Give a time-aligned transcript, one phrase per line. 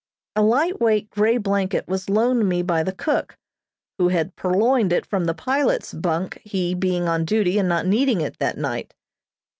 [0.35, 3.37] A light weight grey blanket was loaned me by the cook,
[3.99, 8.19] who had purloined it from the pilot's bunk, he being on duty and not needing
[8.19, 8.95] it that night.